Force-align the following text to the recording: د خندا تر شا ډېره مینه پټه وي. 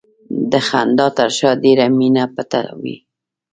د 0.51 0.53
خندا 0.67 1.07
تر 1.17 1.29
شا 1.37 1.51
ډېره 1.63 1.85
مینه 1.97 2.25
پټه 2.35 2.61
وي. 2.81 2.95